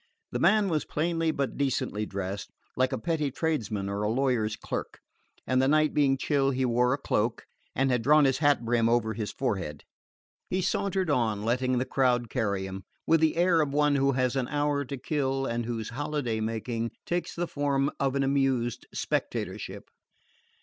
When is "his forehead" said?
9.13-9.83